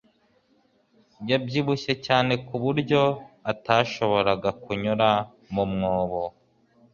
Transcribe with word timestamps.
yabyibushye 1.29 1.93
cyane 2.05 2.33
kuburyo 2.47 3.01
atashoboraga 3.51 4.49
kunyura 4.63 5.09
mu 5.53 5.63
mwobo 5.71 6.23